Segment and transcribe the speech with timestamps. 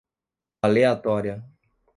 [0.63, 1.37] aleatória